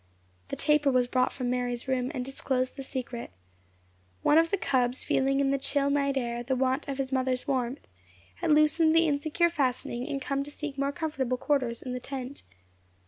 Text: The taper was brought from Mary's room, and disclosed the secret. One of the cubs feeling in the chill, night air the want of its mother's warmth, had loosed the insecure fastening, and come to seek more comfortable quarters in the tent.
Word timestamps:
The 0.47 0.55
taper 0.55 0.89
was 0.89 1.05
brought 1.05 1.31
from 1.31 1.51
Mary's 1.51 1.87
room, 1.87 2.09
and 2.15 2.25
disclosed 2.25 2.75
the 2.75 2.81
secret. 2.81 3.29
One 4.23 4.39
of 4.39 4.49
the 4.49 4.57
cubs 4.57 5.03
feeling 5.03 5.39
in 5.39 5.51
the 5.51 5.59
chill, 5.59 5.91
night 5.91 6.17
air 6.17 6.41
the 6.41 6.55
want 6.55 6.87
of 6.87 6.99
its 6.99 7.11
mother's 7.11 7.47
warmth, 7.47 7.85
had 8.37 8.49
loosed 8.49 8.79
the 8.79 9.07
insecure 9.07 9.49
fastening, 9.49 10.07
and 10.09 10.19
come 10.19 10.41
to 10.43 10.49
seek 10.49 10.75
more 10.75 10.91
comfortable 10.91 11.37
quarters 11.37 11.83
in 11.83 11.93
the 11.93 11.99
tent. 11.99 12.41